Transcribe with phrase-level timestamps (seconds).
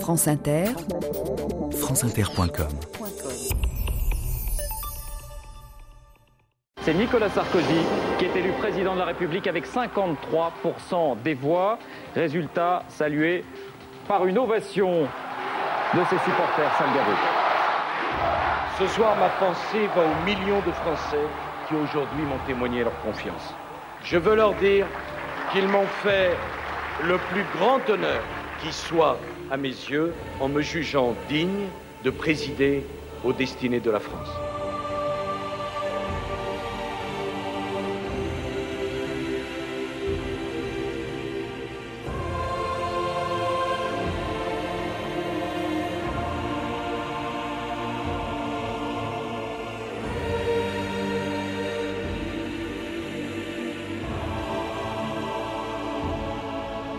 [0.00, 0.66] France Inter,
[1.72, 2.68] franceinter.com
[6.82, 7.80] C'est Nicolas Sarkozy
[8.18, 11.78] qui est élu président de la République avec 53% des voix.
[12.14, 13.44] Résultat salué
[14.06, 15.02] par une ovation
[15.94, 17.18] de ses supporters salgarous.
[18.78, 21.26] Ce soir, ma pensée va aux millions de Français
[21.68, 23.54] qui aujourd'hui m'ont témoigné leur confiance.
[24.04, 24.86] Je veux leur dire
[25.52, 26.36] qu'ils m'ont fait
[27.02, 28.22] le plus grand honneur
[28.60, 29.18] qui soit
[29.50, 31.68] à mes yeux en me jugeant digne
[32.04, 32.84] de présider
[33.24, 34.28] aux destinées de la France.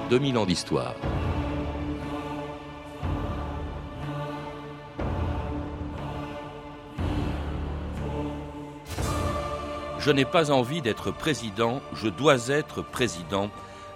[0.10, 0.96] 2000 ans d'histoire.
[10.08, 13.50] Je n'ai pas envie d'être président, je dois être président,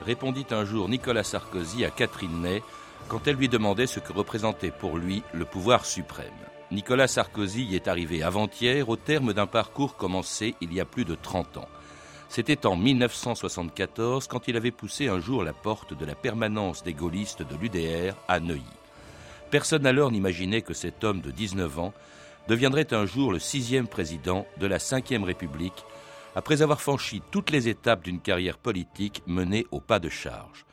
[0.06, 2.62] répondit un jour Nicolas Sarkozy à Catherine Ney
[3.08, 6.28] quand elle lui demandait ce que représentait pour lui le pouvoir suprême.
[6.70, 11.06] Nicolas Sarkozy y est arrivé avant-hier au terme d'un parcours commencé il y a plus
[11.06, 11.70] de 30 ans.
[12.28, 16.94] C'était en 1974 quand il avait poussé un jour la porte de la permanence des
[16.94, 18.66] gaullistes de l'UDR à Neuilly.
[19.50, 21.94] Personne alors n'imaginait que cet homme de 19 ans
[22.50, 25.86] deviendrait un jour le sixième président de la Ve République,
[26.36, 30.66] après avoir franchi toutes les étapes d'une carrière politique menée au pas de charge.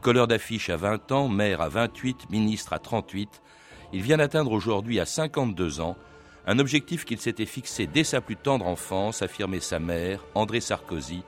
[0.00, 3.42] Colleur d'affiche à 20 ans, maire à 28, ministre à 38,
[3.92, 5.96] il vient d'atteindre aujourd'hui à 52 ans
[6.46, 11.22] un objectif qu'il s'était fixé dès sa plus tendre enfance, affirmait sa mère, André Sarkozy,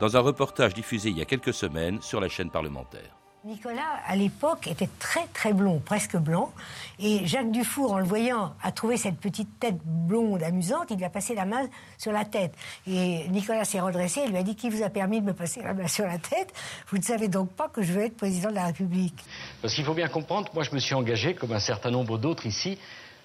[0.00, 3.19] dans un reportage diffusé il y a quelques semaines sur la chaîne parlementaire.
[3.44, 6.52] Nicolas, à l'époque, était très très blond, presque blanc.
[6.98, 10.88] Et Jacques Dufour, en le voyant, a trouvé cette petite tête blonde amusante.
[10.90, 12.52] Il lui a passé la main sur la tête.
[12.86, 15.62] Et Nicolas s'est redressé et lui a dit Qui vous a permis de me passer
[15.62, 16.52] la main sur la tête?
[16.88, 19.24] Vous ne savez donc pas que je veux être président de la République.
[19.62, 22.44] Parce qu'il faut bien comprendre, moi je me suis engagé, comme un certain nombre d'autres
[22.44, 22.78] ici,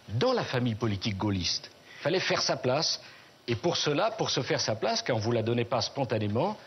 [0.08, 1.70] dans la famille politique gaulliste.
[2.00, 3.02] Il fallait faire sa place.
[3.48, 5.82] Et pour cela, pour se faire sa place, quand on ne vous la donnait pas
[5.82, 6.58] spontanément,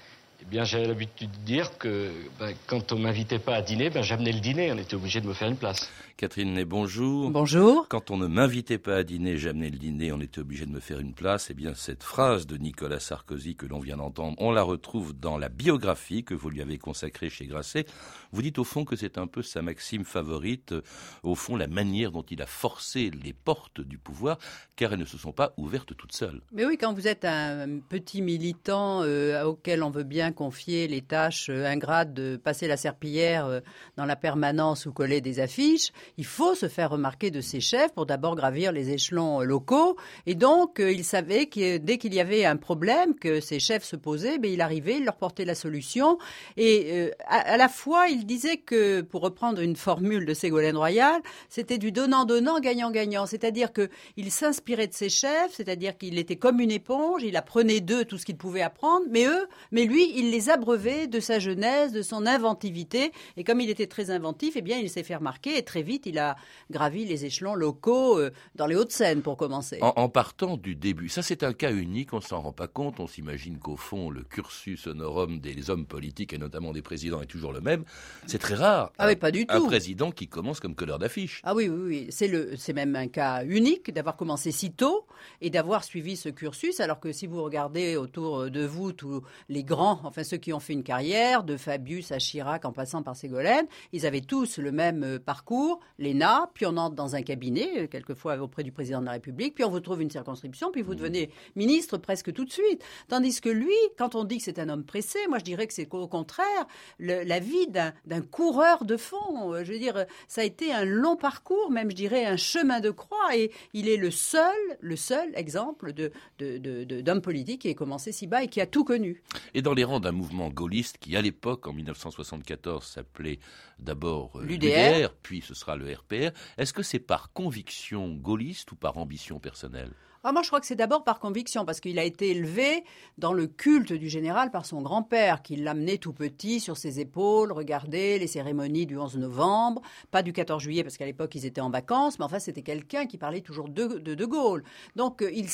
[0.41, 4.03] eh bien, j'avais l'habitude de dire que ben, quand on m'invitait pas à dîner, ben,
[4.03, 4.71] j'amenais le dîner.
[4.73, 5.91] On était obligé de me faire une place.
[6.19, 7.31] Catherine Ney, bonjour.
[7.31, 7.87] Bonjour.
[7.87, 10.81] Quand on ne m'invitait pas à dîner, j'amenais le dîner, on était obligé de me
[10.81, 11.47] faire une place.
[11.49, 15.39] Eh bien, cette phrase de Nicolas Sarkozy que l'on vient d'entendre, on la retrouve dans
[15.39, 17.87] la biographie que vous lui avez consacrée chez Grasset.
[18.33, 20.75] Vous dites au fond que c'est un peu sa maxime favorite,
[21.23, 24.39] au fond, la manière dont il a forcé les portes du pouvoir,
[24.75, 26.43] car elles ne se sont pas ouvertes toutes seules.
[26.51, 31.01] Mais oui, quand vous êtes un petit militant euh, auquel on veut bien confier les
[31.01, 33.61] tâches euh, ingrates de passer la serpillière euh,
[33.97, 37.93] dans la permanence ou coller des affiches, il faut se faire remarquer de ses chefs
[37.93, 39.97] pour d'abord gravir les échelons euh, locaux.
[40.27, 43.97] Et donc, il savait que dès qu'il y avait un problème que ses chefs se
[43.97, 46.19] posaient, ben, il arrivait, il leur portait la solution.
[46.57, 51.79] Et à, la fois, il disait que, pour reprendre une formule de Ségolène Royal, c'était
[51.79, 53.27] du donnant-donnant, gagnant-gagnant.
[53.27, 58.05] C'est-à-dire qu'il s'inspirait de ses chefs, c'est-à-dire qu'il était comme une éponge, il apprenait d'eux
[58.05, 61.93] tout ce qu'il pouvait apprendre, mais eux, mais lui, il les abreuvait de sa jeunesse,
[61.93, 63.13] de son inventivité.
[63.37, 65.98] Et comme il était très inventif, eh bien, il s'est fait remarquer et très vite,
[66.07, 66.37] il a
[66.71, 69.79] gravi les échelons locaux euh, dans les Hauts-de-Seine pour commencer.
[69.81, 73.01] En, partant du début, ça c'est un cas unique, on s'en rend pas compte.
[73.01, 77.27] On s'imagine qu'au fond, le cursus honorum des hommes politiques et notamment des présidents est
[77.27, 77.85] toujours le même.
[78.27, 78.93] C'est très rare.
[78.99, 79.55] Ah oui, pas du tout.
[79.55, 81.41] Un président qui commence comme colleur d'affiche.
[81.45, 82.07] Ah oui, oui, oui.
[82.11, 85.07] C'est le, c'est même un cas unique d'avoir commencé si tôt
[85.41, 86.81] et d'avoir suivi ce cursus.
[86.81, 90.61] Alors que si vous regardez autour de vous tous les grands enfin ceux qui ont
[90.61, 94.73] fait une carrière, de Fabius à Chirac en passant par Ségolène, ils avaient tous le
[94.73, 99.01] même euh, parcours, l'ENA, puis on entre dans un cabinet, euh, quelquefois auprès du président
[99.01, 100.97] de la République, puis on vous trouve une circonscription, puis vous mmh.
[100.97, 102.83] devenez ministre presque tout de suite.
[103.09, 105.75] Tandis que lui, quand on dit que c'est un homme pressé, moi je dirais que
[105.75, 106.67] c'est au contraire
[106.99, 109.55] la vie d'un coureur de fond.
[109.55, 112.81] Euh, je veux dire, ça a été un long parcours, même je dirais un chemin
[112.81, 117.75] de croix, et il est le seul, le seul exemple de d'homme politique qui a
[117.75, 119.23] commencé si bas et qui a tout connu.
[119.55, 123.39] Et dans les rangs d'un mouvement gaulliste qui, à l'époque, en 1974, s'appelait
[123.79, 126.37] d'abord euh, l'UDR, puis ce sera le RPR.
[126.57, 129.93] Est-ce que c'est par conviction gaulliste ou par ambition personnelle?
[130.29, 132.85] Ah, Moi, je crois que c'est d'abord par conviction, parce qu'il a été élevé
[133.17, 137.51] dans le culte du général par son grand-père, qui l'amenait tout petit sur ses épaules,
[137.51, 139.81] regarder les cérémonies du 11 novembre,
[140.11, 143.07] pas du 14 juillet, parce qu'à l'époque, ils étaient en vacances, mais enfin, c'était quelqu'un
[143.07, 144.65] qui parlait toujours de De, de Gaulle.
[144.97, 145.47] Donc, euh, il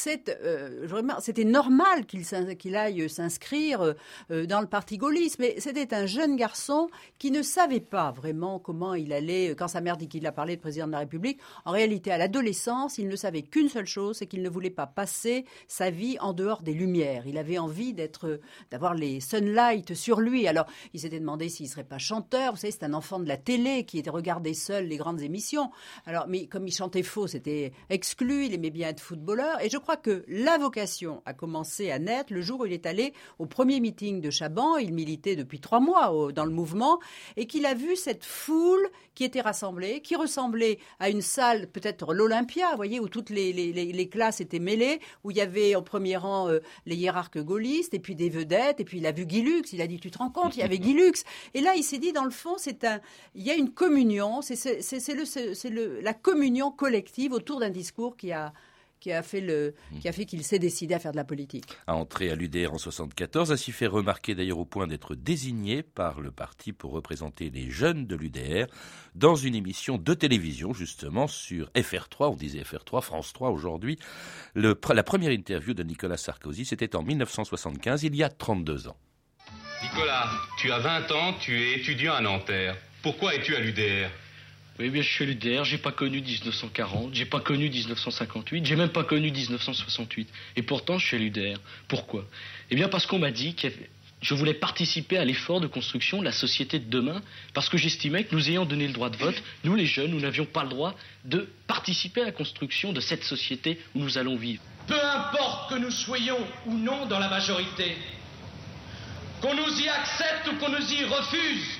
[0.44, 0.88] euh,
[1.20, 3.94] c'était normal qu'il aille s'inscrire
[4.32, 6.88] euh, dans le parti gaulliste, mais c'était un jeune garçon
[7.19, 10.56] qui ne savait pas vraiment comment il allait, quand sa mère dit qu'il a parlé
[10.56, 14.17] de président de la République, en réalité, à l'adolescence, il ne savait qu'une seule chose,
[14.19, 17.26] c'est qu'il ne voulait pas passer sa vie en dehors des lumières.
[17.26, 18.40] Il avait envie d'être,
[18.70, 20.46] d'avoir les sunlight sur lui.
[20.46, 22.52] Alors, il s'était demandé s'il serait pas chanteur.
[22.52, 25.70] Vous savez, c'est un enfant de la télé qui était regardé seul les grandes émissions.
[26.06, 28.46] Alors, mais comme il chantait faux, c'était exclu.
[28.46, 29.62] Il aimait bien être footballeur.
[29.62, 32.87] Et je crois que la vocation a commencé à naître le jour où il est
[32.87, 34.76] allé au premier meeting de Chaban.
[34.76, 36.99] Il militait depuis trois mois dans le mouvement
[37.37, 42.14] et qu'il a vu cette foule qui était rassemblée, qui ressemblait à une salle, peut-être
[42.14, 46.17] l'Olympia, vous voyez, où toutes les, classes étaient mêlées, où il y avait au premier
[46.17, 49.43] rang euh, les hiérarques gaullistes, et puis des vedettes, et puis il a vu Guy
[49.43, 51.25] Lux, il a dit, tu te rends compte, il y avait Guy Lux.
[51.55, 53.00] Et là, il s'est dit, dans le fond, c'est un,
[53.35, 55.70] il y a une communion, c'est
[56.02, 58.52] la communion collective autour d'un discours qui a
[59.05, 59.99] qui a fait le, mmh.
[59.99, 61.67] qui a fait qu'il s'est décidé à faire de la politique.
[61.87, 65.83] A entré à l'UDR en 74, a s'y fait remarquer d'ailleurs au point d'être désigné
[65.83, 68.67] par le parti pour représenter les jeunes de l'UDR
[69.15, 73.99] dans une émission de télévision justement sur FR3, on disait FR3, France 3 aujourd'hui.
[74.55, 78.97] La première interview de Nicolas Sarkozy, c'était en 1975, il y a 32 ans.
[79.83, 82.75] Nicolas, tu as 20 ans, tu es étudiant à Nanterre.
[83.03, 84.09] Pourquoi es-tu à l'UDR
[84.79, 88.88] oui, bien, je suis l'UDR, j'ai pas connu 1940, j'ai pas connu 1958, j'ai même
[88.88, 90.29] pas connu 1968.
[90.56, 91.61] Et pourtant, je suis l'UDR.
[91.87, 92.25] Pourquoi?
[92.71, 93.69] Eh bien, parce qu'on m'a dit que
[94.21, 97.23] je voulais participer à l'effort de construction de la société de demain,
[97.53, 100.21] parce que j'estimais que nous ayant donné le droit de vote, nous les jeunes, nous
[100.21, 104.37] n'avions pas le droit de participer à la construction de cette société où nous allons
[104.37, 104.62] vivre.
[104.88, 107.97] Peu importe que nous soyons ou non dans la majorité,
[109.41, 111.79] qu'on nous y accepte ou qu'on nous y refuse,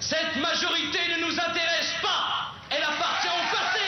[0.00, 2.52] cette majorité ne nous intéresse pas.
[2.70, 3.80] Elle appartient au passé.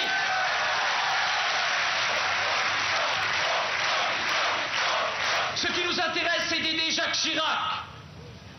[5.57, 7.59] Ce qui nous intéresse, c'est d'aider Jacques Chirac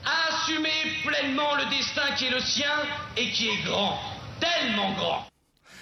[0.05, 2.71] à assumer pleinement le destin qui est le sien
[3.17, 3.99] et qui est grand,
[4.39, 5.28] tellement grand.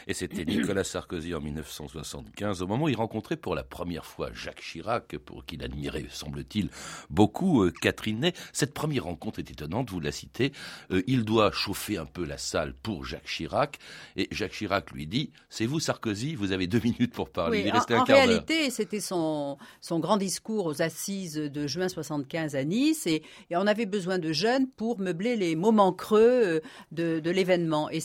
[0.07, 4.29] Et c'était Nicolas Sarkozy en 1975, au moment où il rencontrait pour la première fois
[4.33, 6.69] Jacques Chirac, pour qu'il admirait, semble-t-il,
[7.09, 8.33] beaucoup euh, Catherine Ney.
[8.53, 10.53] Cette première rencontre est étonnante, vous la citez.
[10.91, 13.79] Euh, il doit chauffer un peu la salle pour Jacques Chirac.
[14.15, 17.65] Et Jacques Chirac lui dit C'est vous, Sarkozy, vous avez deux minutes pour parler.
[17.65, 22.63] il en, en réalité, c'était son, son grand discours aux assises de juin 75 à
[22.63, 23.07] Nice.
[23.07, 26.59] Et, et, on avait besoin de jeunes pour meubler les moments creux euh,
[26.93, 27.89] de, de l'événement.
[27.91, 27.99] Et,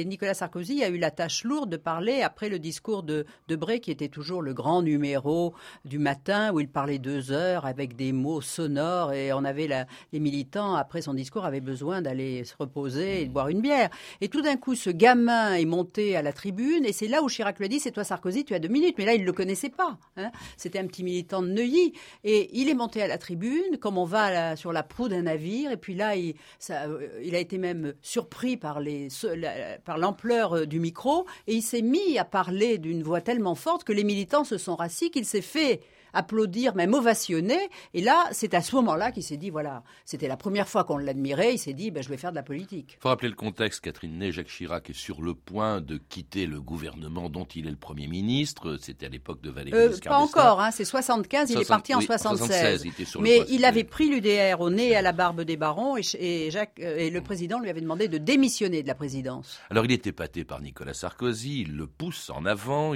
[0.00, 3.56] et Nicolas Sarkozy a eu la tâche lourd de parler après le discours de, de
[3.56, 5.54] Bray, qui était toujours le grand numéro
[5.84, 9.68] du matin, où il parlait deux heures avec des mots sonores, et on avait
[10.12, 13.90] les militants, après son discours, avaient besoin d'aller se reposer et de boire une bière.
[14.20, 17.28] Et tout d'un coup, ce gamin est monté à la tribune, et c'est là où
[17.28, 18.96] Chirac lui a dit, c'est toi Sarkozy, tu as deux minutes.
[18.98, 19.98] Mais là, il ne le connaissait pas.
[20.16, 20.30] Hein.
[20.56, 21.92] C'était un petit militant de Neuilly.
[22.22, 25.70] Et il est monté à la tribune, comme on va sur la proue d'un navire,
[25.70, 26.34] et puis là, il,
[26.70, 32.24] euh, a été même surpris par l'ampleur euh, du micro, et il s'est mis à
[32.24, 35.80] parler d'une voix tellement forte que les militants se sont rassis qu'il s'est fait
[36.14, 37.58] applaudir, même ovationner.
[37.92, 40.98] Et là, c'est à ce moment-là qu'il s'est dit, voilà, c'était la première fois qu'on
[40.98, 42.96] l'admirait, il s'est dit, ben, je vais faire de la politique.
[42.98, 46.46] Il faut rappeler le contexte, Catherine Ney, Jacques Chirac est sur le point de quitter
[46.46, 48.76] le gouvernement dont il est le Premier ministre.
[48.80, 52.00] C'était à l'époque de Valéry euh, Pas encore, hein, c'est 75, il est parti en
[52.00, 52.84] 76.
[53.20, 56.98] Mais il avait pris l'UDR au nez à la barbe des barons et, Jacques, euh,
[56.98, 59.58] et le président lui avait demandé de démissionner de la présidence.
[59.70, 62.92] Alors il est épaté par Nicolas Sarkozy, il le pousse en avant,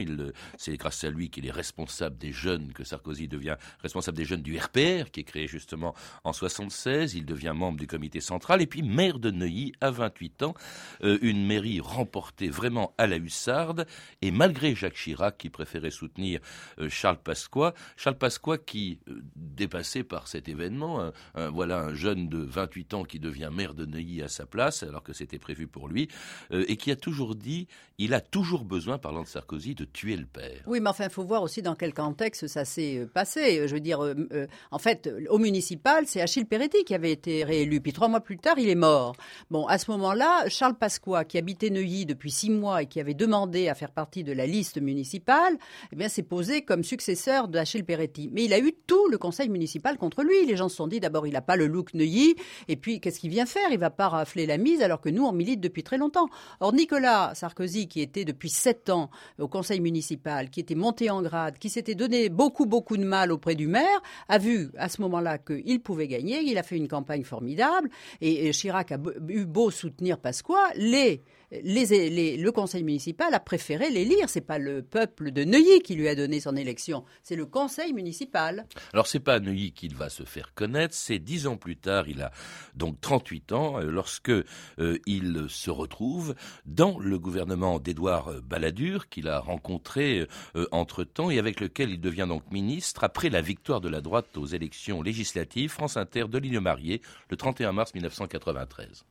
[0.56, 4.24] c'est grâce à lui qu'il est responsable des jeunes que Sarkozy il devient responsable des
[4.24, 7.14] jeunes du RPR, qui est créé justement en 76.
[7.14, 10.54] Il devient membre du comité central et puis maire de Neuilly à 28 ans.
[11.02, 13.86] Euh, une mairie remportée vraiment à la hussarde.
[14.22, 16.40] Et malgré Jacques Chirac, qui préférait soutenir
[16.78, 22.38] euh, Charles Pasqua, Charles Pasqua qui, euh, dépassé par cet événement, voilà un jeune de
[22.38, 25.88] 28 ans qui devient maire de Neuilly à sa place, alors que c'était prévu pour
[25.88, 26.08] lui,
[26.50, 27.66] et qui a toujours dit,
[27.98, 30.62] il a toujours besoin, parlant de Sarkozy, de tuer le père.
[30.66, 33.66] Oui, mais enfin, il faut voir aussi dans quel contexte ça s'est été passé.
[33.68, 34.00] Je veux dire,
[34.70, 37.80] en fait, au municipal, c'est Achille Peretti qui avait été réélu.
[37.80, 39.14] Puis trois mois plus tard, il est mort.
[39.50, 43.14] Bon, à ce moment-là, Charles Pasqua, qui habitait Neuilly depuis six mois et qui avait
[43.14, 45.58] demandé à faire partie de la liste municipale,
[45.92, 48.30] eh bien, s'est posé comme successeur d'Achille Peretti.
[48.32, 50.46] Mais il a eu tout le conseil municipal contre lui.
[50.46, 52.34] Les gens se sont dit, d'abord, il n'a pas le look Neuilly,
[52.68, 53.70] et puis, qu'est-ce qu'il vient faire?
[53.70, 56.28] Il va pas rafler la mise alors que nous, on milite depuis très longtemps.
[56.60, 61.22] Or, Nicolas Sarkozy, qui était depuis sept ans au conseil municipal, qui était monté en
[61.22, 65.00] grade, qui s'était donné beaucoup, beaucoup de mal auprès du maire, a vu à ce
[65.02, 66.40] moment-là qu'il pouvait gagner.
[66.40, 72.50] Il a fait une campagne formidable, et Chirac a eu beau soutenir Pasqua, les le
[72.50, 74.28] conseil municipal a préféré les lire.
[74.28, 77.92] C'est pas le peuple de Neuilly qui lui a donné son élection, c'est le conseil
[77.92, 78.66] municipal.
[78.92, 82.08] Alors c'est pas à Neuilly qu'il va se faire connaître, c'est dix ans plus tard,
[82.08, 82.32] il a
[82.74, 84.44] donc 38 ans, euh, lorsque euh,
[85.06, 86.34] il se retrouve
[86.66, 90.26] dans le gouvernement d'Édouard Balladur, qu'il a rencontré
[90.56, 94.36] euh, entre-temps et avec lequel il devient donc ministre après la victoire de la droite
[94.36, 97.00] aux élections législatives France Inter de Ligne Mariée
[97.30, 99.04] le 31 mars 1993.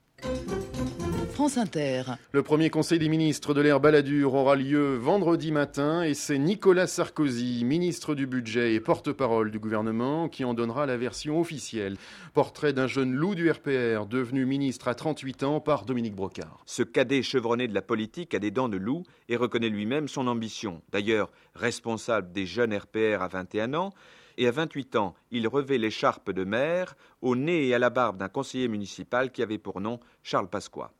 [1.37, 2.01] France Inter.
[2.31, 6.87] Le premier conseil des ministres de l'ère Balladur aura lieu vendredi matin et c'est Nicolas
[6.87, 11.97] Sarkozy, ministre du budget et porte-parole du gouvernement, qui en donnera la version officielle.
[12.33, 16.63] Portrait d'un jeune loup du RPR, devenu ministre à 38 ans par Dominique Brocard.
[16.65, 20.25] Ce cadet chevronné de la politique a des dents de loup et reconnaît lui-même son
[20.25, 20.81] ambition.
[20.91, 23.93] D'ailleurs, responsable des jeunes RPR à 21 ans,
[24.39, 28.17] et à 28 ans, il revêt l'écharpe de maire au nez et à la barbe
[28.17, 30.91] d'un conseiller municipal qui avait pour nom Charles Pasqua.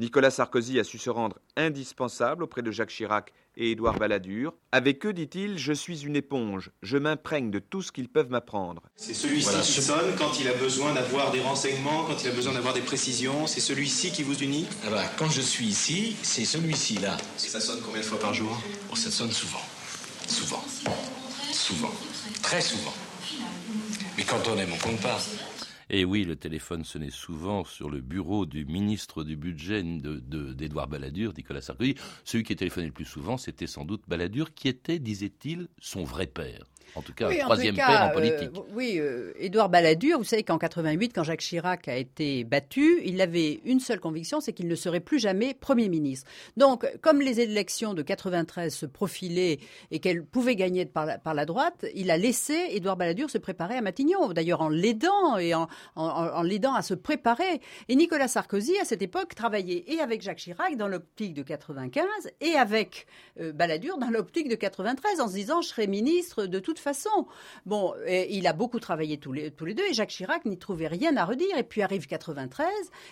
[0.00, 4.54] Nicolas Sarkozy a su se rendre indispensable auprès de Jacques Chirac et Édouard Balladur.
[4.70, 8.82] Avec eux, dit-il, je suis une éponge, je m'imprègne de tout ce qu'ils peuvent m'apprendre.
[8.94, 12.52] C'est celui-ci qui sonne quand il a besoin d'avoir des renseignements, quand il a besoin
[12.52, 14.68] d'avoir des précisions, c'est celui-ci qui vous unit?
[14.86, 17.16] Ah bah, Quand je suis ici, c'est celui-ci là.
[17.44, 18.56] Et ça sonne combien de fois par jour?
[18.92, 19.62] Oh, Ça sonne souvent.
[20.28, 20.64] Souvent.
[21.52, 21.92] Souvent.
[22.40, 22.94] Très souvent.
[24.16, 25.18] Mais quand on aime, on compte pas.
[25.90, 30.90] Et oui, le téléphone sonnait souvent sur le bureau du ministre du budget d'Édouard de,
[30.90, 31.94] Balladur, Nicolas Sarkozy.
[32.24, 36.26] Celui qui téléphonait le plus souvent, c'était sans doute Balladur, qui était, disait-il, son vrai
[36.26, 36.64] père.
[36.94, 38.50] En tout cas, troisième père en politique.
[38.56, 43.00] Euh, oui, euh, Édouard Balladur, vous savez qu'en 88, quand Jacques Chirac a été battu,
[43.04, 46.28] il avait une seule conviction, c'est qu'il ne serait plus jamais Premier ministre.
[46.56, 49.58] Donc, comme les élections de 93 se profilaient
[49.90, 53.38] et qu'elles pouvaient gagner par la, par la, droite, il a laissé Édouard Balladur se
[53.38, 57.60] préparer à Matignon, d'ailleurs en l'aidant et en, en, l'aidant à se préparer.
[57.88, 62.04] Et Nicolas Sarkozy, à cette époque, travaillait et avec Jacques Chirac dans l'optique de 95
[62.40, 63.06] et avec
[63.40, 67.26] euh, Balladur dans l'optique de 93 en se disant je serai ministre de toute façon.
[67.66, 70.88] Bon, il a beaucoup travaillé tous les, tous les deux et Jacques Chirac n'y trouvait
[70.88, 71.56] rien à redire.
[71.56, 72.68] Et puis arrive 93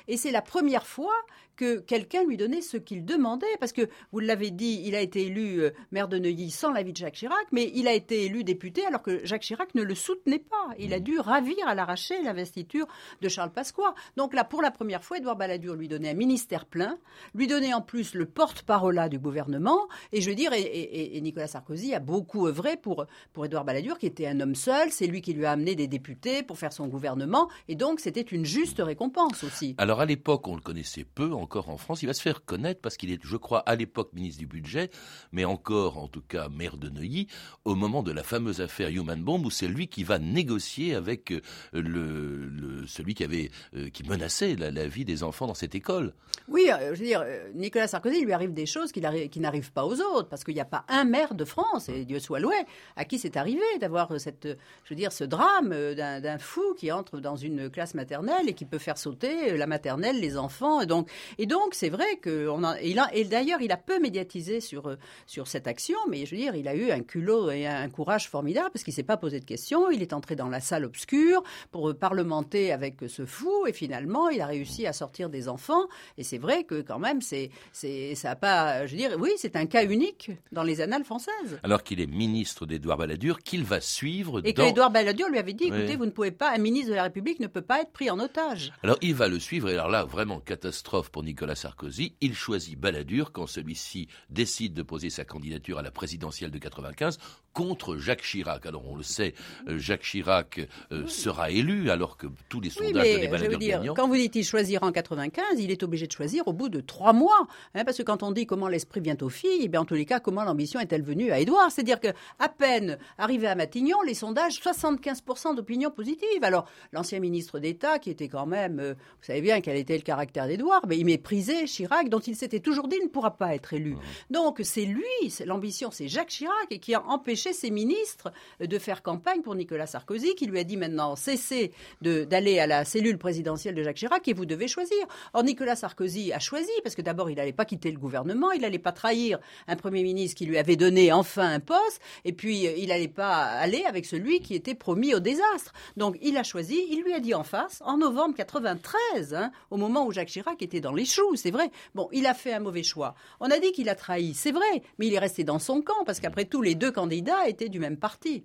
[0.09, 1.15] et c'est la première fois
[1.57, 3.47] que quelqu'un lui donnait ce qu'il demandait.
[3.59, 6.93] Parce que, vous l'avez dit, il a été élu euh, maire de Neuilly sans l'avis
[6.93, 9.95] de Jacques Chirac, mais il a été élu député alors que Jacques Chirac ne le
[9.95, 10.75] soutenait pas.
[10.79, 11.03] Il a mmh.
[11.03, 12.87] dû ravir à l'arraché l'investiture
[13.23, 13.95] de Charles Pasqua.
[14.17, 16.99] Donc là, pour la première fois, Édouard Balladur lui donnait un ministère plein,
[17.35, 19.89] lui donnait en plus le porte-parole du gouvernement.
[20.13, 24.07] Et je veux dire, et, Nicolas Sarkozy a beaucoup œuvré pour, pour Édouard Balladur, qui
[24.07, 24.91] était un homme seul.
[24.91, 27.49] C'est lui qui lui a amené des députés pour faire son gouvernement.
[27.69, 29.75] Et donc, c'était une juste récompense aussi.
[29.79, 32.03] Alors, à l'époque, on le connaissait peu encore en France.
[32.03, 34.91] Il va se faire connaître parce qu'il est, je crois, à l'époque ministre du Budget,
[35.33, 37.27] mais encore, en tout cas, maire de Neuilly,
[37.65, 41.33] au moment de la fameuse affaire Human Bomb, où c'est lui qui va négocier avec
[41.33, 41.41] euh,
[41.73, 46.15] le, celui qui avait euh, qui menaçait la, vie des enfants dans cette école.
[46.49, 49.85] Oui, euh, je veux dire, Nicolas Sarkozy, il lui arrive des choses qui, n'arrivent pas
[49.85, 52.55] aux autres, parce qu'il n'y a pas un maire de France, et Dieu soit loué,
[52.97, 54.47] à qui c'est arrivé d'avoir cette,
[54.85, 58.65] je veux dire, ce drame d'un fou qui entre dans une classe maternelle et qui
[58.65, 63.15] peut faire sauter la maternelle, les enfants, et donc, et donc c'est vrai que a,
[63.15, 66.69] et d'ailleurs, il a peu médiatisé sur sur cette action, mais je veux dire, il
[66.69, 69.91] a eu un culot et un courage formidable parce qu'il s'est pas posé de questions.
[69.91, 74.41] Il est entré dans la salle obscure pour parlementer avec ce fou et finalement, il
[74.41, 75.87] a réussi à sortir des enfants.
[76.19, 79.31] Et c'est vrai que quand même, c'est c'est ça a pas, je veux dire, oui,
[79.37, 81.59] c'est un cas unique dans les annales françaises.
[81.63, 85.53] Alors qu'il est ministre d'Édouard Balladur, qu'il va suivre et que Édouard Balladur lui avait
[85.53, 87.93] dit, écoutez, vous ne pouvez pas, un ministre de la République ne peut pas être
[87.93, 88.73] pris en otage.
[88.83, 92.15] Alors il va le suivre et alors là, vraiment catastrophe pour Nicolas Sarkozy.
[92.21, 97.19] Il choisit Balladur quand celui-ci décide de poser sa candidature à la présidentielle de 95
[97.53, 98.67] contre Jacques Chirac.
[98.67, 99.35] Alors on le sait,
[99.67, 100.61] euh, Jacques Chirac
[100.93, 104.35] euh, sera élu alors que tous les sondages oui, mais, Balladur dire, Quand vous dites
[104.35, 107.49] qu'il choisira en 95, il est obligé de choisir au bout de trois mois.
[107.75, 109.95] Hein, parce que quand on dit comment l'esprit vient aux filles, eh bien en tous
[109.95, 111.71] les cas, comment l'ambition est-elle venue à Édouard?
[111.71, 116.43] C'est-à-dire que à peine Arrivé à Matignon, les sondages, 75% d'opinion positive.
[116.43, 120.03] Alors, l'ancien ministre d'État, qui était quand même, euh, vous savez bien quel était le
[120.03, 123.73] caractère d'Édouard, mais il méprisait Chirac, dont il s'était toujours dit ne pourra pas être
[123.73, 123.97] élu.
[124.29, 125.03] Donc, c'est lui,
[125.47, 129.87] l'ambition, c'est Jacques Chirac, et qui a empêché ses ministres de faire campagne pour Nicolas
[129.87, 134.29] Sarkozy, qui lui a dit maintenant cessez d'aller à la cellule présidentielle de Jacques Chirac
[134.29, 134.99] et vous devez choisir.
[135.33, 138.61] Or, Nicolas Sarkozy a choisi, parce que d'abord, il n'allait pas quitter le gouvernement, il
[138.61, 142.67] n'allait pas trahir un Premier ministre qui lui avait donné enfin un poste, et puis
[142.67, 145.73] euh, il pas aller avec celui qui était promis au désastre.
[145.97, 149.77] Donc, il a choisi, il lui a dit en face, en novembre 93, hein, au
[149.77, 151.71] moment où Jacques Chirac était dans les choux, c'est vrai.
[151.95, 153.15] Bon, il a fait un mauvais choix.
[153.41, 156.05] On a dit qu'il a trahi, c'est vrai, mais il est resté dans son camp,
[156.05, 158.45] parce qu'après tout, les deux candidats étaient du même parti.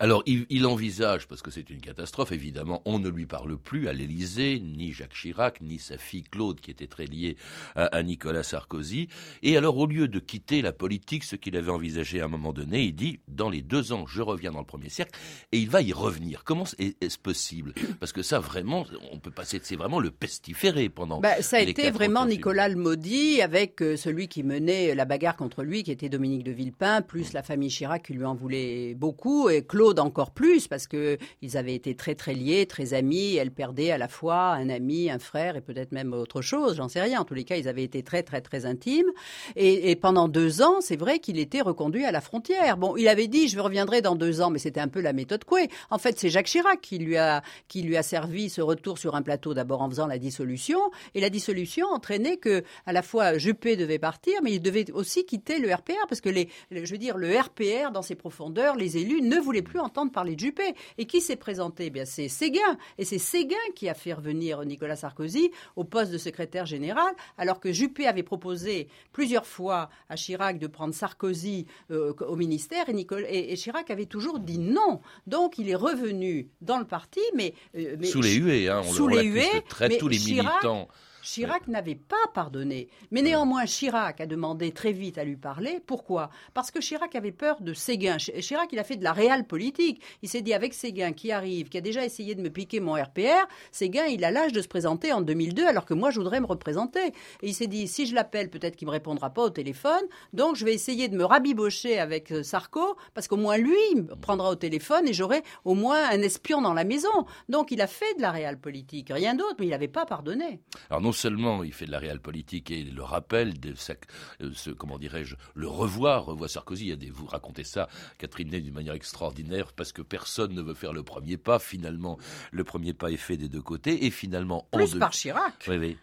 [0.00, 3.92] Alors, il, envisage, parce que c'est une catastrophe, évidemment, on ne lui parle plus à
[3.92, 7.36] l'Élysée, ni Jacques Chirac, ni sa fille Claude, qui était très liée
[7.74, 9.08] à, Nicolas Sarkozy.
[9.42, 12.52] Et alors, au lieu de quitter la politique, ce qu'il avait envisagé à un moment
[12.52, 15.18] donné, il dit, dans les deux ans, je reviens dans le premier cercle,
[15.52, 16.44] et il va y revenir.
[16.44, 17.72] Comment est-ce possible?
[18.00, 21.20] Parce que ça, vraiment, on peut passer, c'est vraiment le pestiféré pendant.
[21.20, 25.36] Bah, ça a été vraiment Nicolas le maudit, avec euh, celui qui menait la bagarre
[25.36, 28.94] contre lui, qui était Dominique de Villepin, plus la famille Chirac qui lui en voulait
[28.94, 33.36] beaucoup, et Claude encore plus parce que ils avaient été très très liés, très amis.
[33.36, 36.76] Elle perdait à la fois un ami, un frère et peut-être même autre chose.
[36.76, 37.20] J'en sais rien.
[37.20, 39.10] En tous les cas, ils avaient été très très très intimes.
[39.54, 42.76] Et, pendant deux ans, c'est vrai qu'il était reconduit à la frontière.
[42.76, 45.44] Bon, il avait dit je reviendrai dans deux ans, mais c'était un peu la méthode
[45.44, 45.68] Coué.
[45.90, 49.14] En fait, c'est Jacques Chirac qui lui a qui lui a servi ce retour sur
[49.14, 50.78] un plateau d'abord en faisant la dissolution
[51.14, 55.24] et la dissolution entraînait que à la fois Juppé devait partir, mais il devait aussi
[55.24, 58.96] quitter le RPR parce que les, je veux dire, le RPR dans ses profondeurs, les
[58.96, 60.74] élus ne voulaient plus entendre parler de Juppé.
[60.98, 61.86] Et qui s'est présenté?
[61.86, 62.78] Eh bien, C'est Séguin.
[62.98, 67.60] Et c'est Séguin qui a fait revenir Nicolas Sarkozy au poste de secrétaire général, alors
[67.60, 73.52] que Juppé avait proposé plusieurs fois à Chirac de prendre Sarkozy euh, au ministère et,
[73.52, 75.00] et, Chirac avait toujours dit non.
[75.26, 77.54] Donc il est revenu dans le parti, mais...
[77.76, 79.64] Euh, sous les huées, hein, on sous les huées,
[79.98, 80.88] tous les militants...
[81.30, 82.88] Chirac n'avait pas pardonné.
[83.10, 85.78] Mais néanmoins, Chirac a demandé très vite à lui parler.
[85.86, 86.30] Pourquoi?
[86.54, 88.16] Parce que Chirac avait peur de Séguin.
[88.16, 90.00] Chirac, il a fait de la réelle politique.
[90.22, 92.94] Il s'est dit, avec Séguin qui arrive, qui a déjà essayé de me piquer mon
[92.94, 96.40] RPR, Séguin, il a l'âge de se présenter en 2002, alors que moi, je voudrais
[96.40, 97.08] me représenter.
[97.42, 100.04] Et il s'est dit, si je l'appelle, peut-être qu'il me répondra pas au téléphone.
[100.32, 104.04] Donc, je vais essayer de me rabibocher avec euh, Sarko, parce qu'au moins, lui, il
[104.04, 107.26] me prendra au téléphone et j'aurai au moins un espion dans la maison.
[107.50, 109.10] Donc, il a fait de la réelle politique.
[109.10, 110.60] Rien d'autre, mais il n'avait pas pardonné.
[110.88, 114.70] Alors, non seulement il fait de la réelle politique et le rappel de euh, ce,
[114.70, 116.84] comment dirais-je, le revoir, revoit Sarkozy.
[116.86, 120.54] Il y a des, vous racontez ça, Catherine Ney, d'une manière extraordinaire, parce que personne
[120.54, 121.58] ne veut faire le premier pas.
[121.58, 122.18] Finalement,
[122.52, 125.66] le premier pas est fait des deux côtés, et finalement, plus par Chirac.
[125.68, 125.96] Oui, oui.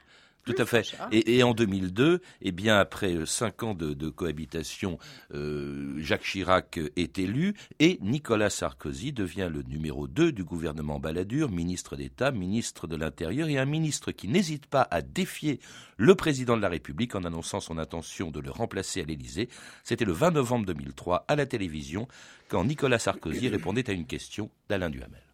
[0.46, 0.96] Tout à fait.
[1.12, 5.00] Et, en 2002, eh bien après euh, cinq ans de, cohabitation,
[5.34, 11.50] euh, Jacques Chirac est élu et Nicolas Sarkozy devient le numéro 2 du gouvernement Balladur,
[11.50, 15.60] ministre d'État, ministre de l'Intérieur et un ministre qui n'hésite pas à défier
[15.98, 19.50] le président de la République en annonçant son intention de le remplacer à l'Élysée.
[19.84, 22.08] C'était le 20 novembre 2003 à la télévision
[22.50, 25.25] quand Nicolas Sarkozy répondait à une question d'Alain Duhamel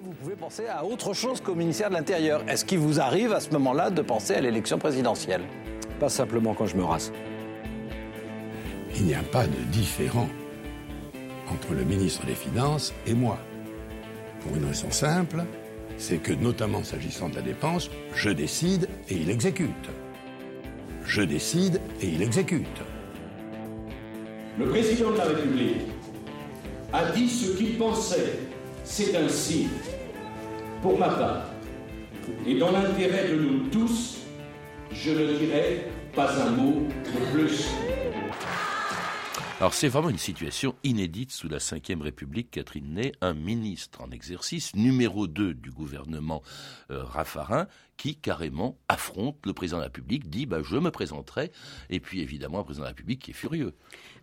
[0.00, 2.42] vous pouvez penser à autre chose qu'au ministère de l'Intérieur.
[2.48, 5.42] Est-ce qu'il vous arrive à ce moment-là de penser à l'élection présidentielle?
[6.00, 7.12] Pas simplement quand je me rase.
[8.96, 10.28] Il n'y a pas de différent
[11.48, 13.38] entre le ministre des Finances et moi.
[14.40, 15.44] Pour une raison simple,
[15.98, 19.90] c'est que notamment s'agissant de la dépense, je décide et il exécute.
[21.04, 22.80] Je décide et il exécute.
[24.58, 25.82] Le président de la République
[26.92, 28.38] a dit ce qu'il pensait.
[28.84, 29.68] C'est ainsi
[30.82, 31.44] pour ma part,
[32.46, 34.18] et dans l'intérêt de nous tous,
[34.92, 37.68] je ne dirai pas un mot de plus.
[39.60, 44.10] Alors c'est vraiment une situation inédite sous la Ve République, Catherine Ney, un ministre en
[44.10, 46.42] exercice, numéro 2 du gouvernement
[46.90, 47.68] euh, Raffarin,
[48.02, 51.52] qui carrément affronte le président de la République, dit bah, je me présenterai,
[51.88, 53.74] et puis évidemment un président de la République qui est furieux.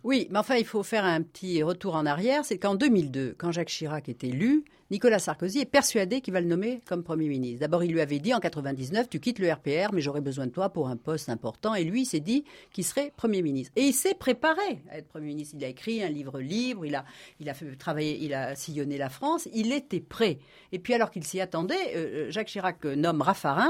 [0.04, 3.52] Oui, mais enfin il faut faire un petit retour en arrière, c'est qu'en 2002, quand
[3.52, 7.60] Jacques Chirac est élu, Nicolas Sarkozy est persuadé qu'il va le nommer comme Premier ministre.
[7.60, 10.50] D'abord, il lui avait dit en 99, tu quittes le RPR, mais j'aurai besoin de
[10.50, 11.76] toi pour un poste important.
[11.76, 13.72] Et lui, il s'est dit qu'il serait Premier ministre.
[13.76, 15.54] Et il s'est préparé à être Premier ministre.
[15.56, 17.04] Il a écrit un livre libre, il a,
[17.38, 19.48] il a fait travailler, il a sillonné la France.
[19.54, 20.40] Il était prêt.
[20.72, 23.69] Et puis, alors qu'il s'y attendait, euh, euh, Jacques Chirac nomme Raffarin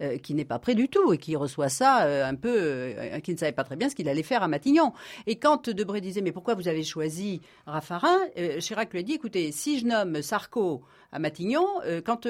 [0.00, 3.20] euh, qui n'est pas prêt du tout et qui reçoit ça euh, un peu, euh,
[3.20, 4.92] qui ne savait pas très bien ce qu'il allait faire à Matignon.
[5.26, 8.18] Et quand Debré disait mais pourquoi vous avez choisi Raffarin,
[8.58, 10.82] Chirac lui a dit écoutez, si je nomme Sarko
[11.14, 11.66] à Matignon,
[12.06, 12.26] quand,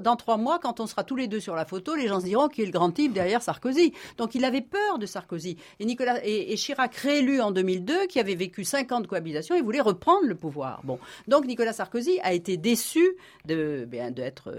[0.00, 2.26] dans trois mois, quand on sera tous les deux sur la photo, les gens se
[2.26, 3.92] diront qu'il est le grand type derrière Sarkozy.
[4.18, 5.56] Donc il avait peur de Sarkozy.
[5.80, 10.26] Et, Nicolas, et, Chirac, réélu en 2002, qui avait vécu 50 cohabitations, il voulait reprendre
[10.26, 10.80] le pouvoir.
[10.84, 11.00] Bon.
[11.26, 13.04] Donc Nicolas Sarkozy a été déçu
[13.46, 14.54] de, ben, d'être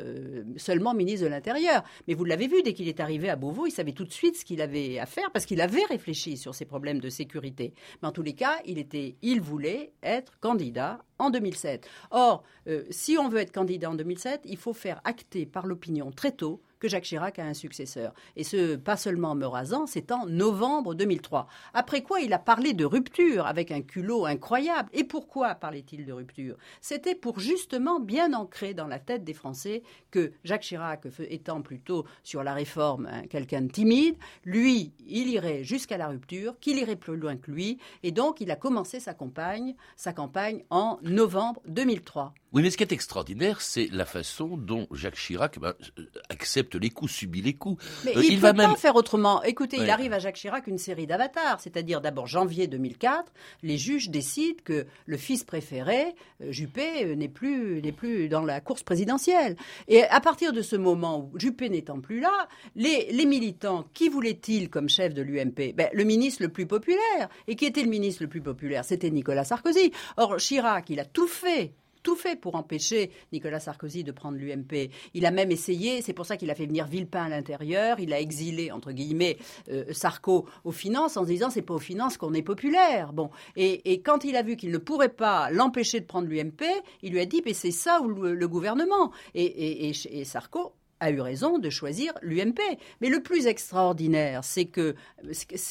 [0.58, 1.84] seulement ministre de l'Intérieur.
[2.10, 4.46] Mais l'avez vu, dès qu'il est arrivé à Beauvau, il savait tout de suite ce
[4.46, 7.74] qu'il avait à faire parce qu'il avait réfléchi sur ces problèmes de sécurité.
[8.02, 11.88] Mais en tous les cas, il, était, il voulait être candidat en 2007.
[12.12, 16.12] Or, euh, si on veut être candidat en 2007, il faut faire acter par l'opinion
[16.12, 18.14] très tôt que Jacques Chirac a un successeur.
[18.36, 21.48] Et ce, pas seulement en me rasant, c'est en novembre 2003.
[21.74, 24.88] Après quoi, il a parlé de rupture avec un culot incroyable.
[24.94, 26.58] Et pourquoi parlait-il de rupture?
[26.82, 32.06] C'était pour justement bien ancrer dans la tête des Français que Jacques Chirac, étant plutôt
[32.22, 36.96] sur la réforme hein, quelqu'un de timide, lui, il irait jusqu'à la rupture, qu'il irait
[36.96, 37.80] plus loin que lui.
[38.04, 42.36] Et donc, il a commencé sa campagne, sa campagne en novembre 2003.
[42.56, 46.06] Oui, mais ce qui est extraordinaire, c'est la façon dont Jacques Chirac ben, euh,
[46.76, 47.84] accepte les coups, subit les coups.
[48.04, 49.44] Mais euh, il ne peut pas faire autrement.
[49.44, 53.32] Écoutez, il arrive à Jacques Chirac une série d'avatars, c'est-à-dire d'abord janvier 2004,
[53.64, 58.62] les juges décident que le fils préféré, euh, Juppé, n'est plus, n'est plus dans la
[58.62, 59.56] course présidentielle.
[59.88, 64.10] Et à partir de ce moment où Juppé n'étant plus là, les, les militants, qui
[64.10, 67.30] voulaient-ils comme chef de l'UMP ben, Le ministre le plus populaire.
[67.48, 68.84] Et qui était le ministre le plus populaire?
[68.86, 69.92] C'était Nicolas Sarkozy.
[70.18, 71.74] Or, Chirac, il a tout fait
[72.06, 74.92] tout fait pour empêcher Nicolas Sarkozy de prendre l'UMP.
[75.16, 78.14] Il a même essayé, c'est pour ça qu'il a fait venir Villepin à l'intérieur, il
[78.14, 79.38] a exilé, entre guillemets,
[79.72, 83.12] euh, Sarko aux finances en se disant c'est pas aux finances qu'on est populaire.
[83.12, 83.32] Bon.
[83.56, 86.64] Et, quand il a vu qu'il ne pourrait pas l'empêcher de prendre l'UMP,
[87.02, 89.12] il lui a dit mais c'est ça ou le, gouvernement.
[89.34, 92.60] et, et Sarko a eu raison de choisir l'UMP.
[93.02, 94.96] Mais le plus extraordinaire, c'est que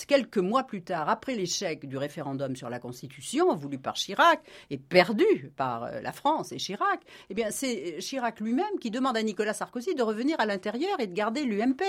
[0.07, 4.79] quelques mois plus tard, après l'échec du référendum sur la Constitution, voulu par Chirac et
[4.79, 9.23] perdu par euh, la France et Chirac, eh bien c'est Chirac lui-même qui demande à
[9.23, 11.83] Nicolas Sarkozy de revenir à l'intérieur et de garder l'UMP.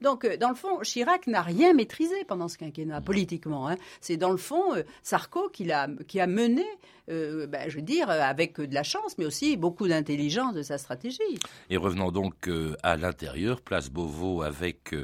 [0.00, 3.68] Donc, euh, dans le fond, Chirac n'a rien maîtrisé pendant ce quinquennat politiquement.
[3.68, 3.76] Hein.
[4.00, 6.66] C'est dans le fond euh, Sarko qui a, qui a mené
[7.08, 10.62] euh, ben, je veux dire, euh, avec de la chance, mais aussi beaucoup d'intelligence de
[10.62, 11.38] sa stratégie.
[11.68, 14.94] Et revenons donc euh, à l'intérieur, place Beauvau avec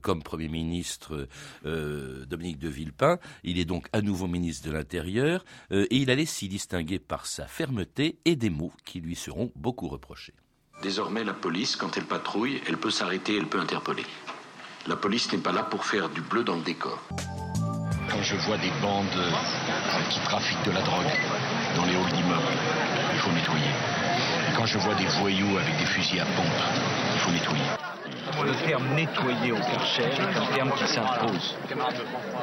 [0.00, 1.28] comme Premier ministre
[1.64, 3.18] Dominique de Villepin.
[3.44, 7.46] Il est donc à nouveau ministre de l'Intérieur et il allait s'y distinguer par sa
[7.46, 10.34] fermeté et des mots qui lui seront beaucoup reprochés.
[10.82, 14.06] Désormais, la police, quand elle patrouille, elle peut s'arrêter, elle peut interpeller.
[14.86, 16.98] La police n'est pas là pour faire du bleu dans le décor.
[18.10, 19.06] Quand je vois des bandes
[20.10, 21.04] qui trafiquent de la drogue
[21.76, 22.56] dans les halls d'immeubles,
[23.12, 23.70] il faut nettoyer.
[24.60, 26.44] Quand je vois des voyous avec des fusils à pompe,
[27.14, 27.64] il faut nettoyer.
[28.44, 31.56] Le terme nettoyer au Karcher est un terme qui s'impose.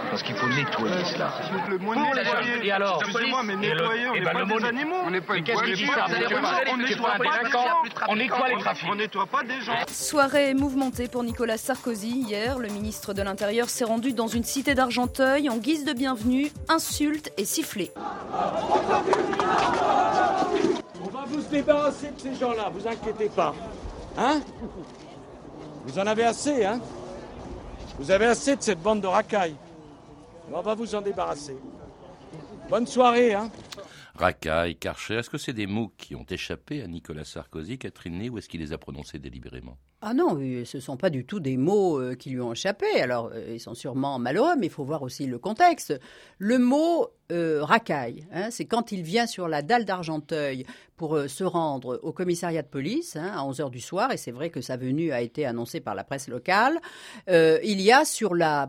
[0.10, 1.32] Parce qu'il faut nettoyer cela.
[1.70, 2.66] Le mot nettoyer.
[2.66, 4.96] Et alors Excusez-moi, mais nettoyer, on n'est pas des animaux.
[5.06, 6.08] On n'est pas une Qu'est-ce qu'il dit ça
[6.72, 8.90] On nettoie pas des On nettoie les trafics.
[8.92, 9.76] On nettoie pas des gens.
[9.88, 12.24] Soirée mouvementée pour Nicolas Sarkozy.
[12.28, 16.52] Hier, le ministre de l'Intérieur s'est rendu dans une cité d'Argenteuil en guise de bienvenue,
[16.68, 17.92] insulte et sifflet.
[21.48, 23.56] Vous débarrasser de ces gens-là, vous inquiétez pas.
[24.18, 24.42] Hein
[25.86, 26.82] vous en avez assez, hein
[27.98, 29.56] Vous avez assez de cette bande de racailles.
[30.52, 31.56] On va vous en débarrasser.
[32.70, 33.50] Bonne soirée, hein
[34.16, 38.30] Racaille, Karcher, est-ce que c'est des mots qui ont échappé à Nicolas Sarkozy, Catherine Ney,
[38.30, 39.78] ou est-ce qu'il les a prononcés délibérément?
[40.00, 42.86] Ah non, ce ne sont pas du tout des mots euh, qui lui ont échappé.
[43.02, 46.00] Alors, euh, ils sont sûrement malheureux, mais il faut voir aussi le contexte.
[46.38, 50.66] Le mot euh, racaille, hein, c'est quand il vient sur la dalle d'Argenteuil
[50.98, 54.50] pour se rendre au commissariat de police hein, à 11h du soir, et c'est vrai
[54.50, 56.80] que sa venue a été annoncée par la presse locale.
[57.28, 58.68] il y a sur la,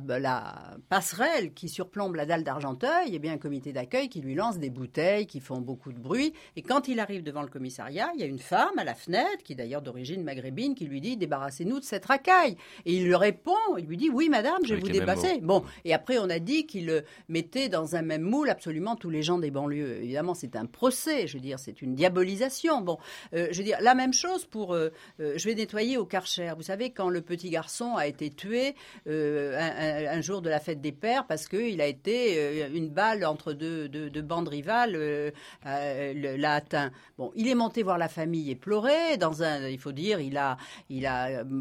[0.90, 4.68] passerelle qui surplombe la dalle d'Argenteuil eh bien, un comité d'accueil qui lui lance des
[4.68, 6.34] bouteilles qui font beaucoup de bruit.
[6.56, 9.42] Et quand il arrive devant le commissariat, il y a une femme à la fenêtre,
[9.42, 12.56] qui d'ailleurs d'origine maghrébine, qui lui dit débarrassez-nous de cette racaille.
[12.86, 15.40] Et il lui répond, il lui dit, oui, madame, je vais vous dépasser.
[15.42, 19.22] Bon, et après, on a dit qu'il mettait dans un même moule absolument tous les
[19.22, 19.98] gens des banlieues.
[20.02, 22.80] Évidemment, c'est un procès, je veux dire, c'est une diabolisation.
[22.80, 22.98] Bon,
[23.34, 26.52] euh, je veux dire, la même chose pour, euh, euh, je vais nettoyer au Karcher.
[26.56, 28.74] Vous savez, quand le petit garçon a été tué
[29.06, 33.88] un, jour de la fête des pères parce qu'il a été une balle entre deux,
[33.88, 35.32] deux, bandes rivales
[35.64, 36.90] l'a atteint.
[37.16, 39.16] Bon, il est monté voir la famille et pleurer.
[39.18, 40.56] Dans un, il faut dire, il a,
[40.88, 41.07] il a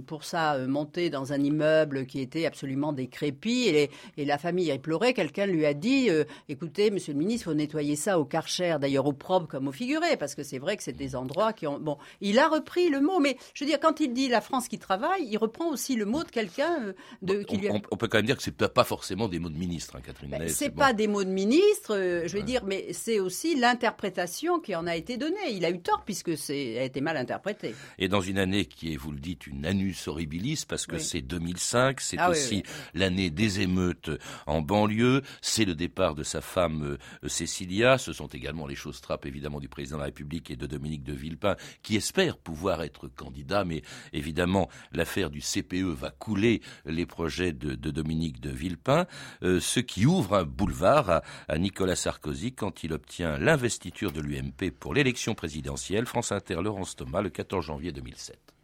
[0.05, 5.13] pour ça monté dans un immeuble qui était absolument décrépit et, et la famille pleurait.
[5.13, 6.09] Quelqu'un lui a dit
[6.49, 9.71] écoutez, monsieur le ministre, il faut nettoyer ça au karcher, d'ailleurs au propre comme au
[9.71, 11.79] figuré, parce que c'est vrai que c'est des endroits qui ont.
[11.79, 14.67] Bon, il a repris le mot, mais je veux dire, quand il dit la France
[14.67, 17.43] qui travaille, il reprend aussi le mot de quelqu'un de.
[17.43, 19.95] Qui on, on, peut quand même dire que c'est pas forcément des mots de ministre,
[19.95, 20.29] hein, Catherine.
[20.29, 24.75] Ben, c'est pas des mots de ministre, je veux dire, mais c'est aussi l'interprétation qui
[24.75, 25.35] en a été donnée.
[25.51, 27.75] Il a eu tort puisque c'est a été mal interprété.
[27.97, 31.21] Et dans une année qui est, vous le dites, une annus horribilis, parce que c'est
[31.21, 34.09] 2005, c'est ah aussi l'année des émeutes
[34.45, 39.01] en banlieue, c'est le départ de sa femme euh, Cécilia, ce sont également les choses
[39.01, 42.81] trappes évidemment du président de la République et de Dominique de Villepin, qui espère pouvoir
[42.81, 49.05] être candidat, mais évidemment l'affaire du CPE va couler les projets de, Dominique de Villepin,
[49.43, 54.71] euh, ce qui ouvre un boulevard à, Nicolas Sarkozy quand il obtient l'investiture de l'UMP
[54.71, 56.05] pour l'élection présidentielle.
[56.05, 58.56] France Inter, Laurence Thomas, le 14 janvier 2007.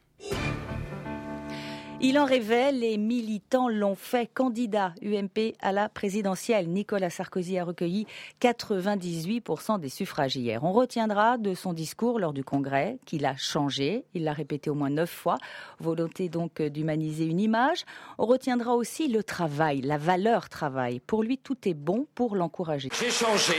[2.01, 6.67] Il en révèle, les militants l'ont fait candidat UMP à la présidentielle.
[6.67, 8.07] Nicolas Sarkozy a recueilli
[8.41, 10.63] 98% des suffrages hier.
[10.65, 14.03] On retiendra de son discours lors du congrès qu'il a changé.
[14.13, 15.37] Il l'a répété au moins neuf fois.
[15.79, 17.85] Volonté donc d'humaniser une image.
[18.17, 20.99] On retiendra aussi le travail, la valeur travail.
[20.99, 22.89] Pour lui, tout est bon pour l'encourager.
[22.99, 23.55] J'ai changé.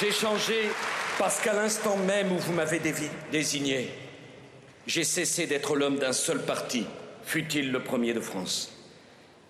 [0.00, 0.68] J'ai changé
[1.18, 2.80] parce qu'à l'instant même où vous m'avez
[3.32, 3.88] désigné,
[4.86, 6.86] j'ai cessé d'être l'homme d'un seul parti
[7.24, 8.70] fut-il le premier de France.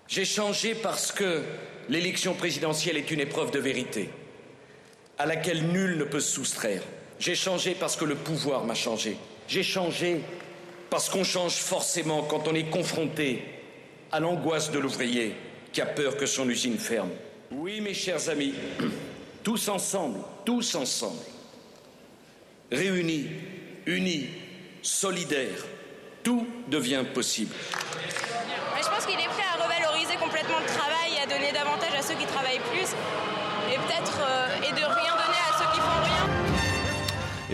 [0.09, 1.43] J'ai changé parce que
[1.89, 4.11] l'élection présidentielle est une épreuve de vérité
[5.19, 6.83] à laquelle nul ne peut se soustraire.
[7.19, 9.17] J'ai changé parce que le pouvoir m'a changé.
[9.49, 10.21] J'ai changé
[10.91, 13.43] parce qu'on change forcément quand on est confronté
[14.13, 15.35] à l'angoisse de l'ouvrier
[15.73, 17.11] qui a peur que son usine ferme.
[17.51, 18.55] Oui, mes chers amis,
[19.43, 21.23] tous ensemble, tous ensemble,
[22.71, 23.27] réunis,
[23.87, 24.29] unis,
[24.83, 25.65] solidaires,
[26.25, 27.55] tout devient possible.
[28.83, 32.15] je pense qu'il est prêt à revaloriser complètement le travail à donner davantage à ceux
[32.15, 32.89] qui travaillent plus
[33.71, 35.14] et peut-être euh, et de rien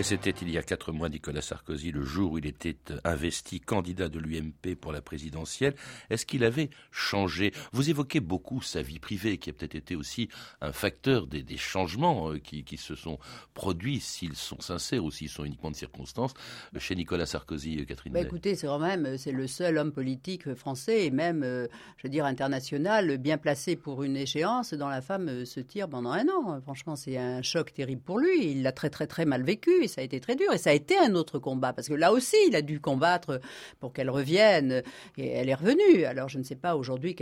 [0.01, 3.59] Et c'était il y a quatre mois Nicolas Sarkozy, le jour où il était investi
[3.59, 5.75] candidat de l'UMP pour la présidentielle.
[6.09, 7.53] Est-ce qu'il avait changé?
[7.71, 10.27] Vous évoquez beaucoup sa vie privée, qui a peut-être été aussi
[10.59, 13.19] un facteur des, changements euh, qui, se sont
[13.53, 16.33] produits, s'ils sont sincères ou s'ils sont uniquement de circonstances,
[16.79, 18.13] chez Nicolas Sarkozy, euh, Catherine.
[18.13, 22.07] Bah écoutez, c'est quand même, c'est le seul homme politique français et même, euh, je
[22.07, 26.27] veux dire, international, bien placé pour une échéance dont la femme se tire pendant un
[26.27, 26.59] an.
[26.61, 28.49] Franchement, c'est un choc terrible pour lui.
[28.49, 30.51] Il l'a très très très mal vécu ça a été très dur.
[30.53, 33.39] Et ça a été un autre combat, parce que là aussi, il a dû combattre
[33.79, 34.81] pour qu'elle revienne.
[35.17, 36.05] Et elle est revenue.
[36.05, 37.15] Alors, je ne sais pas aujourd'hui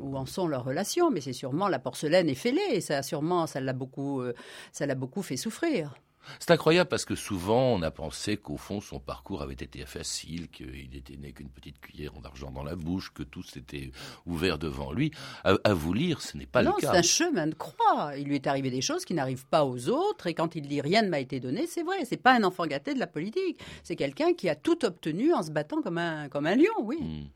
[0.00, 2.60] où en sont leurs relations, mais c'est sûrement la porcelaine est fêlée.
[2.72, 4.34] Et ça, sûrement, ça l'a beaucoup, euh,
[4.72, 5.94] ça l'a beaucoup fait souffrir.
[6.38, 10.48] C'est incroyable parce que souvent on a pensé qu'au fond son parcours avait été facile,
[10.48, 13.90] qu'il n'était né qu'une petite cuillère d'argent dans la bouche, que tout s'était
[14.26, 15.12] ouvert devant lui.
[15.44, 16.72] À, vous lire, ce n'est pas le cas.
[16.72, 18.12] Non, c'est un chemin de croix.
[18.16, 20.80] Il lui est arrivé des choses qui n'arrivent pas aux autres, et quand il dit
[20.80, 22.04] rien ne m'a été donné, c'est vrai.
[22.04, 23.58] C'est pas un enfant gâté de la politique.
[23.82, 26.98] C'est quelqu'un qui a tout obtenu en se battant comme un, comme un lion, oui.
[27.00, 27.26] Hmm.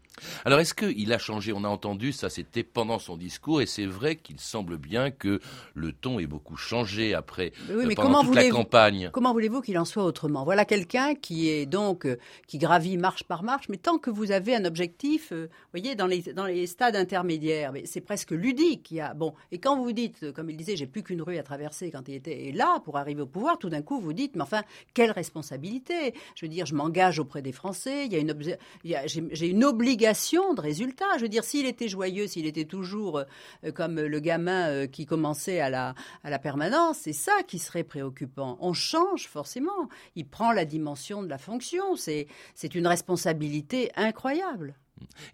[0.44, 1.52] Alors est-ce qu'il a changé?
[1.52, 5.40] On a entendu, ça c'était pendant son discours, et c'est vrai qu'il semble bien que
[5.74, 9.10] le ton ait beaucoup changé après, oui, mais pendant toute la campagne.
[9.12, 10.44] Comment voulez-vous qu'il en soit autrement?
[10.44, 14.32] Voilà quelqu'un qui est donc euh, qui gravit marche par marche, mais tant que vous
[14.32, 18.90] avez un objectif, euh, vous voyez, dans les, dans les stades intermédiaires, c'est presque ludique.
[18.90, 21.36] Il y a, bon, et quand vous dites, comme il disait, j'ai plus qu'une rue
[21.36, 24.34] à traverser quand il était là pour arriver au pouvoir, tout d'un coup vous dites,
[24.34, 24.62] mais enfin,
[24.94, 26.14] quelle responsabilité?
[26.34, 30.05] Je veux dire, je m'engage auprès des Français, il y a une, j'ai une obligation
[30.12, 31.16] de résultats.
[31.16, 33.18] Je veux dire, s'il était joyeux, s'il était toujours
[33.64, 37.58] euh, comme le gamin euh, qui commençait à la, à la permanence, c'est ça qui
[37.58, 38.56] serait préoccupant.
[38.60, 39.88] On change forcément.
[40.14, 41.96] Il prend la dimension de la fonction.
[41.96, 44.74] C'est, c'est une responsabilité incroyable.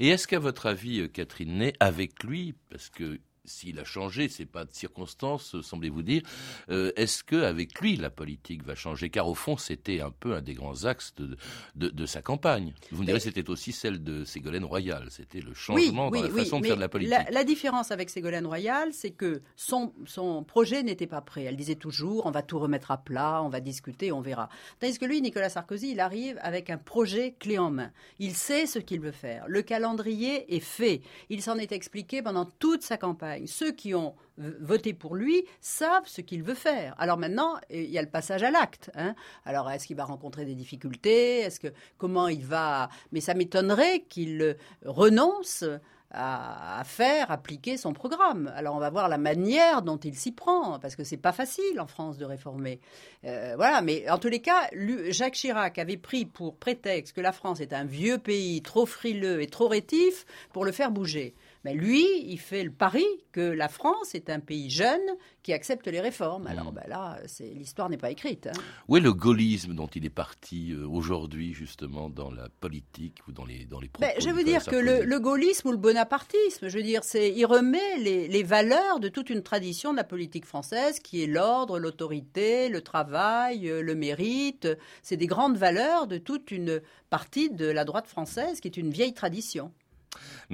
[0.01, 4.29] Et est-ce qu'à votre avis, euh, Catherine Ney, avec lui, parce que s'il a changé,
[4.29, 6.23] c'est pas de circonstance, semblez-vous dire.
[6.71, 9.11] Euh, est-ce que avec lui la politique va changer?
[9.11, 11.37] Car au fond, c'était un peu un des grands axes de,
[11.75, 12.73] de, sa campagne.
[12.91, 15.09] Vous me direz, c'était aussi celle de Ségolène Royal.
[15.11, 17.15] C'était le changement dans la façon de faire de la politique.
[17.31, 21.43] La, différence avec Ségolène Royal, c'est que son, son projet n'était pas prêt.
[21.43, 24.49] Elle disait toujours, on va tout remettre à plat, on va discuter, on verra.
[24.79, 27.91] Tandis que lui, Nicolas Sarkozy, il arrive avec un projet clé en main.
[28.21, 29.45] Il sait ce qu'il veut faire.
[29.49, 31.03] Le calendrier est fait.
[31.29, 33.32] Il s'en est expliqué pendant toute sa campagne.
[33.47, 36.95] Ceux qui ont voté pour lui savent ce qu'il veut faire.
[36.99, 38.91] Alors maintenant, il y a le passage à l'acte.
[38.95, 39.15] Hein.
[39.45, 41.41] Alors est-ce qu'il va rencontrer des difficultés?
[41.41, 42.89] Est-ce que comment il va?
[43.13, 45.65] Mais ça m'étonnerait qu'il renonce
[46.13, 48.53] à, faire appliquer son programme.
[48.55, 51.81] Alors on va voir la manière dont il s'y prend, parce que c'est pas facile
[51.81, 52.81] en France de réformer.
[53.25, 54.69] Euh, voilà, mais en tous les cas,
[55.09, 59.41] Jacques Chirac avait pris pour prétexte que la France est un vieux pays trop frileux
[59.43, 61.35] et trop rétif pour le faire bouger.
[61.65, 65.01] Mais lui, il fait le pari que la France est un pays jeune
[65.43, 66.47] qui accepte les réformes.
[66.47, 66.75] Alors mm.
[66.75, 67.19] ben là,
[67.55, 68.49] l'histoire n'est pas écrite.
[68.49, 68.61] Hein.
[68.89, 73.33] Où est le gaullisme dont il est parti euh, aujourd'hui, justement, dans la politique ou
[73.33, 76.77] dans les, dans les ben, Je veux dire que le, gaullisme ou le bonapartisme, je
[76.77, 80.47] veux dire, c'est il remet les, les, valeurs de toute une tradition de la politique
[80.47, 84.69] française qui est l'ordre, l'autorité, le travail, euh, le mérite.
[85.03, 88.91] C'est des grandes valeurs de toute une partie de la droite française qui est une
[88.91, 89.73] vieille tradition.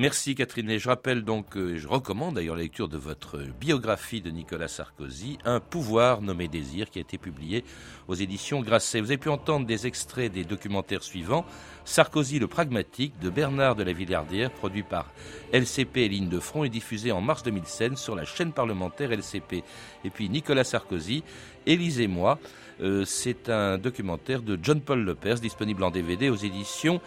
[0.01, 0.71] Merci Catherine.
[0.71, 4.69] Et je rappelle donc, et je recommande d'ailleurs la lecture de votre biographie de Nicolas
[4.69, 7.65] Sarkozy, Un pouvoir nommé Désir, qui a été publié
[8.07, 9.01] aux éditions Grasset.
[9.01, 11.45] Vous avez pu entendre des extraits des documentaires suivants.
[11.85, 15.11] Sarkozy le pragmatique de Bernard de la Villardière, produit par
[15.53, 19.65] LCP et Ligne de Front et diffusé en mars 2016 sur la chaîne parlementaire LCP.
[20.05, 21.25] Et puis Nicolas Sarkozy,
[21.67, 22.39] Élisez-moi.
[22.81, 27.01] Euh, c'est un documentaire de John Paul Lepers, disponible en DVD aux éditions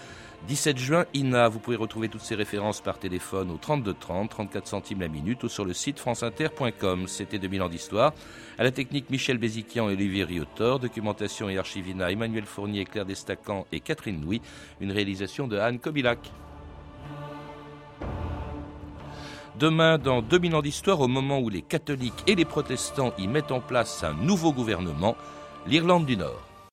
[0.48, 1.50] 17 juin, INA.
[1.50, 5.44] Vous pouvez retrouver toutes ces références par téléphone au 32 30, 34 centimes la minute
[5.44, 7.08] ou sur le site franceinter.com.
[7.08, 8.14] C'était 2000 ans d'histoire.
[8.58, 10.80] À la technique, Michel Béziquian et Olivier Riotor.
[10.80, 14.42] Documentation et archivina, Emmanuel Fournier, Claire Destacan et Catherine Louis.
[14.80, 16.32] Une réalisation de Anne Kobilac.
[19.60, 23.52] Demain, dans 2000 ans d'histoire, au moment où les catholiques et les protestants y mettent
[23.52, 25.16] en place un nouveau gouvernement,
[25.68, 26.51] l'Irlande du Nord.